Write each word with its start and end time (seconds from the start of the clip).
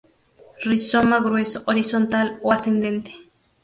Rizoma 0.63 1.19
grueso, 1.25 1.61
horizontal 1.67 2.39
o 2.41 2.51
ascendente. 2.51 3.11